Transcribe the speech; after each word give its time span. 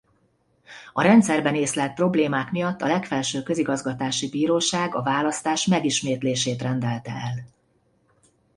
A 0.93 1.01
rendszerben 1.01 1.55
észlelt 1.55 1.93
problémák 1.93 2.51
miatt 2.51 2.81
a 2.81 2.87
Legfelső 2.87 3.43
Közigazgatási 3.43 4.29
Bíróság 4.29 4.95
a 4.95 5.03
választás 5.03 5.65
megismétlését 5.65 6.61
rendelte 6.61 7.11
el. 7.11 7.39